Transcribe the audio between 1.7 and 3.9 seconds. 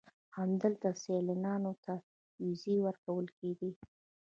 ته ویزې ورکول کېدې.